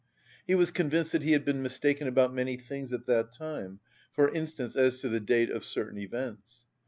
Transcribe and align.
He 0.47 0.55
was 0.55 0.71
convinced 0.71 1.11
that 1.11 1.21
he 1.21 1.33
had 1.33 1.45
been 1.45 1.61
mistaken 1.61 2.07
about 2.07 2.33
many 2.33 2.57
things 2.57 2.91
at 2.91 3.05
that 3.05 3.31
time, 3.31 3.79
for 4.13 4.33
instance 4.33 4.75
as 4.75 4.99
to 5.01 5.09
the 5.09 5.19
date 5.19 5.51
of 5.51 5.63
certain 5.63 5.99
events. 5.99 6.63